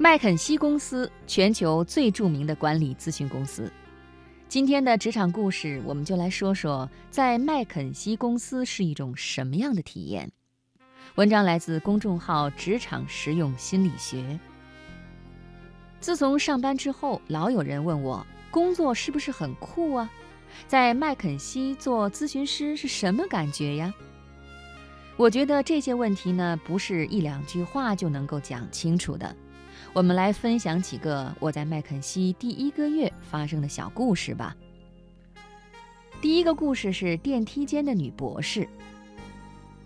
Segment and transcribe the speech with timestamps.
[0.00, 3.68] 麦肯锡公司，全球最著名的管理咨询公司。
[4.48, 10.30] 今天的职场故事，我们就来说说，在麦肯锡公司是一种什么样的体验。
[11.16, 14.38] 文章来自公众号“职场实用心理学”。
[15.98, 20.08] 自从上班之后，老有人问我，工作是不是很酷啊？
[20.68, 23.92] 在麦肯锡做咨询师是什么感觉呀？
[25.16, 29.34] 我觉得这些问题呢，不是一两句话就能够讲清楚的。
[29.94, 34.54] 我们来分享几个我在麦肯锡第一个月发生的小故事吧。
[36.20, 38.68] 第一个故事是电梯间的女博士。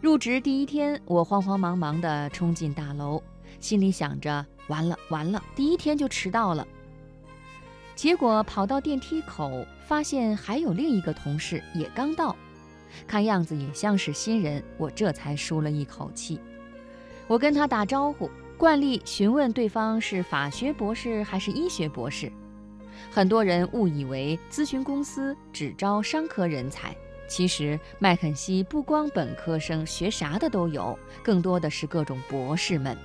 [0.00, 3.22] 入职第一天，我慌慌忙忙地冲进大楼，
[3.60, 6.66] 心里想着：完了完了，第一天就迟到了。
[7.96, 12.34] 结果跑到电梯口，发现还有另一个同事也刚到。
[13.06, 16.40] 看样子也像是新人，我这才舒了一口气。
[17.26, 22.30] 我跟他打招呼，惯例询问对方是法学博士还是医学博士。
[23.08, 26.94] 很多人误以为咨询公司只招商科人才，
[27.28, 32.98] 其实麦肯锡不光本科生，学啥的都有，更多的是各种博士们。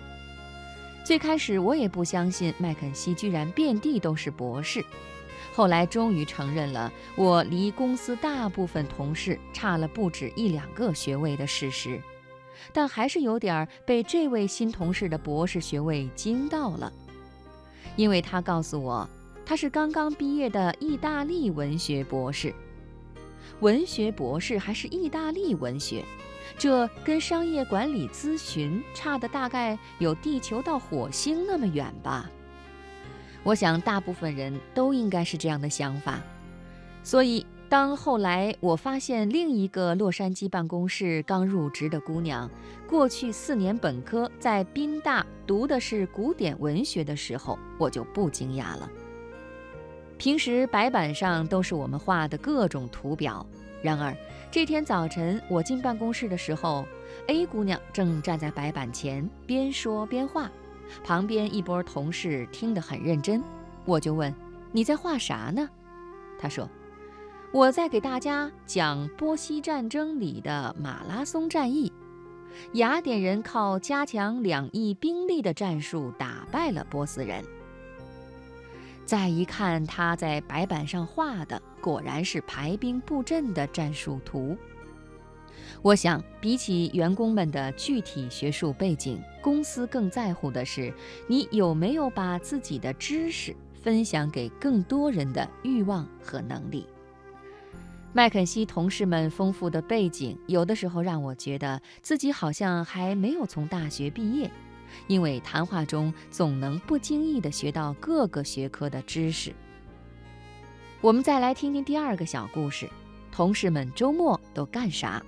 [1.06, 4.84] 最开始我也不相信麦肯锡居然遍地都是博士。
[5.54, 12.02] 后来终于承认了我离公司大部分同事差了不止一两个学位的事实，
[12.72, 16.92] 但还是有点被这位新同事的博士学位惊到了，
[17.96, 19.10] 因为他告诉我
[19.46, 22.54] 他是刚刚毕业的意大利文学博士，
[23.60, 26.04] 文学博士还是意大利文学，
[26.58, 32.30] 这跟商业管理咨询差的大概有地球到火星那么远吧。
[33.44, 36.22] 我想，大部分人都应该是这样的想法。
[37.04, 42.48] 所以，当后来我发现另一个洛杉矶办公室刚入职的姑娘，
[42.88, 48.88] 过去四年本科在宾大读的是古典文学的时候，我就不惊讶了。
[50.20, 53.44] 平时白板上都是我们画的各种图表，
[53.82, 54.16] 然而
[54.52, 56.86] 这天早晨我进办公室的时候
[57.26, 60.48] ，A 姑娘正站在白板前，边说边画。
[61.04, 63.42] 旁边一波同事听得很认真，
[63.84, 64.32] 我就问
[64.72, 65.68] ：“你在画啥呢？”
[66.38, 66.70] 他说
[67.54, 71.94] ：“我在给大家讲波西战争里的马拉松战役，
[72.74, 77.46] 雅典人靠加强两翼兵力的战术打败了波斯人。”
[79.06, 84.58] 再一看他在白板上画的，果然是排兵布阵的战术图。
[85.84, 90.92] 我想，比起员工们的具体学术背景，公司更在乎的是
[91.28, 96.88] 你有没有把自己的知识分享给更多人的欲望和能力。
[98.16, 104.52] 麦肯锡同事们丰富的背景，有的时候让我觉得自己好像还没有从大学毕业，
[105.08, 109.52] 因为谈话中总能不经意地学到各个学科的知识。
[111.02, 112.88] 我们再来听听第二个小故事：
[113.32, 115.20] 同事们周末都干啥？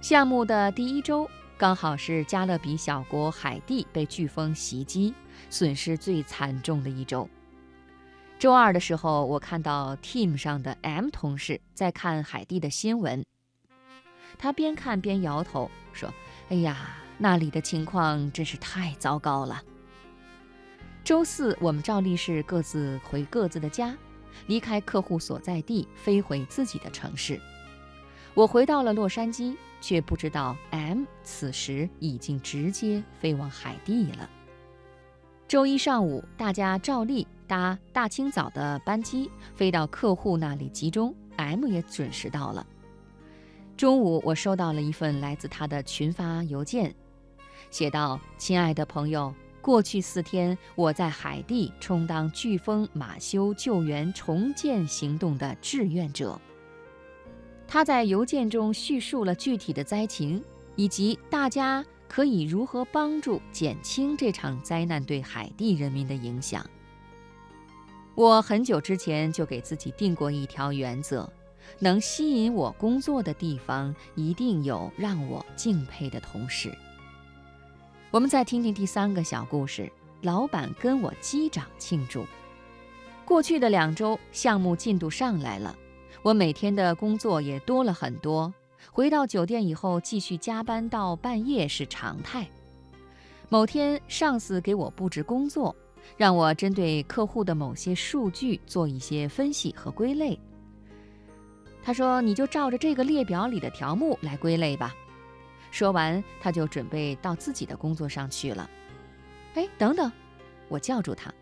[0.00, 5.12] 项目的第一周刚好是加勒比小国海地被飓风袭击，
[5.50, 7.28] 损失最惨重的一周。
[8.38, 13.24] 周二的时候，我看到 Team 上的 M 同事在看海地的新闻，
[14.38, 16.12] 他边看边摇头说
[16.50, 19.62] ：“哎呀，那里的情况真是太糟糕了。”
[21.02, 23.96] 周四，我们照例是各自回各自的家，
[24.46, 27.40] 离开客户所在地，飞回自己的城市。
[28.34, 29.56] 我回到了洛杉矶。
[29.80, 34.30] 却不知道，M 此时已经直接飞往海地了。
[35.46, 42.66] 周一上午，大家照例搭大清早的班机飞到客户那里集中，M 也准时到了。
[43.76, 46.94] 中午，我收到了一份来自他的群发邮件，
[47.70, 56.40] 写道：“亲爱的朋友，过去四天我在海地充当飓风马修救援重建行动的志愿者。”
[57.68, 60.42] 他在邮件中叙述了具体的灾情，
[60.76, 66.64] 以及大家可以如何帮助减轻这场灾难对海地人民的影响。
[68.14, 71.28] 我很久之前就给自己定过一条原则：
[71.80, 76.72] 能吸引我工作的地方，一定有让我敬佩的同事。
[78.12, 79.90] 我们再听听第三个小故事：
[80.22, 82.24] 老板跟我击掌庆祝。
[83.24, 85.76] 过去的两周，项目进度上来了。
[86.22, 88.54] 我每天的工作也多了很多，
[88.90, 92.48] 回到酒店以后继续加班到半夜是常态。
[93.48, 95.74] 某天，上司给我布置工作，
[96.16, 100.38] 让我针对客户的某些数据做一些分析和归类。
[101.82, 104.94] 他说：“你就照着这个列表里的条目来归类吧。”
[105.70, 108.68] 说完，他就准备到自己的工作上去了。
[109.54, 110.10] 哎，等等，
[110.68, 111.32] 我叫住他。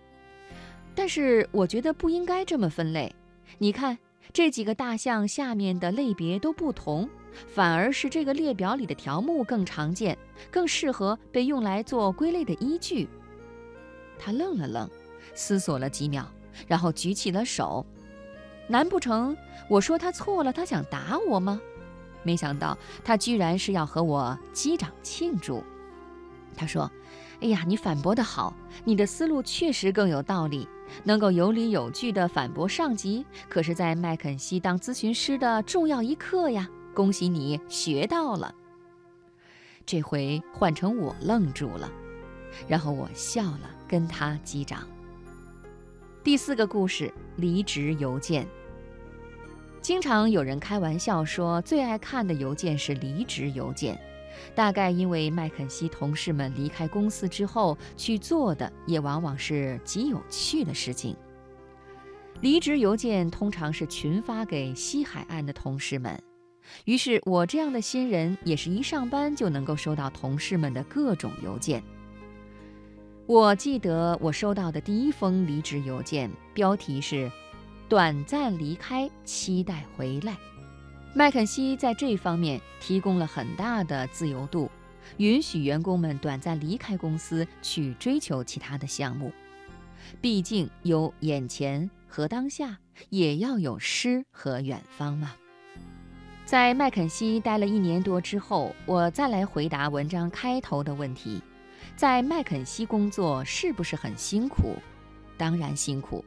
[0.95, 3.15] 但是我觉得不应该这么分类。
[3.59, 3.97] 你看，
[4.33, 7.09] 这几个大项下面的类别都不同，
[7.47, 10.17] 反而是这个列表里的条目更常见，
[10.51, 13.09] 更适合被用来做归类的依据。
[14.19, 14.89] 他愣了愣，
[15.35, 16.27] 思索了几秒，
[16.67, 17.85] 然后举起了手。
[18.69, 19.37] 难不成
[19.69, 21.61] 我说他错了，他想打我吗？
[22.23, 25.63] 没想到他居然是要和我击掌庆祝。
[26.57, 26.89] 他说
[27.41, 28.55] ：“哎呀，你反驳得好，
[28.85, 30.69] 你的思路确实更有道理，
[31.03, 36.69] 能够有理有据地反驳上级，可是在麦肯锡当咨询师的重要一课呀！
[36.95, 38.55] 恭喜你学到了。”
[39.85, 41.91] 这回换成我愣住了，
[42.69, 44.87] 然后我笑了，跟他击掌。
[46.23, 48.47] 第四个故事：离职邮件。
[49.81, 54.01] 经常有人开玩笑说，最爱看的邮件是离职邮件，
[54.55, 61.17] 大概因为麦肯锡同事们离开公司之后去做的也往往是极有趣的事情。
[62.41, 66.17] 离职邮件通常是群发给西海岸的同事们，
[66.85, 71.83] 于是我这样的新人也是一上班就能够收到同事们的各种邮件。
[73.27, 77.31] 我记得我收到的第一封离职邮件，标题是。
[77.89, 80.35] 短暂离开，期待回来。
[81.13, 84.71] 麦肯锡在这方面提供了很大的自由度，
[85.19, 89.31] 允许员工们短暂离开公司去追求其他的项目。
[90.23, 92.79] 毕竟有眼前和当下，
[93.11, 95.35] 也要有诗和远方嘛。
[96.53, 101.43] 在麦肯锡待了一年多之后，我再来回答文章开头的问题：
[101.97, 104.77] 在麦肯锡工作是不是很辛苦？
[105.39, 106.23] 当然辛苦。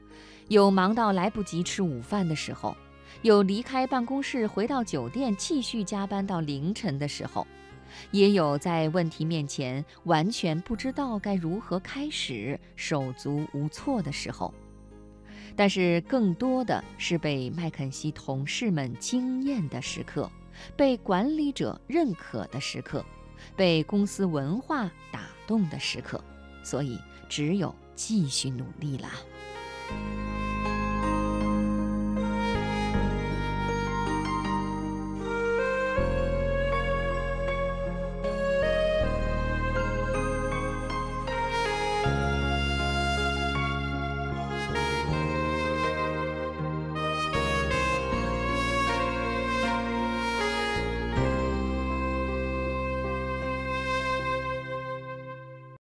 [0.47, 2.75] 有忙到来不及吃午饭的时候，
[3.21, 7.45] 有离开办公室回到酒店继续加班到凌晨的时候，
[8.09, 14.51] 也有在问题面前完全不知道该如何开始、手足无措的时候。
[15.55, 20.29] 但是更多的是被麦肯锡同事们惊艳的时刻，
[20.75, 23.05] 被管理者认可的时刻，
[23.55, 26.23] 被公司文化打动的时刻。
[26.63, 26.99] 所以，
[27.29, 29.11] 只有继续努力啦。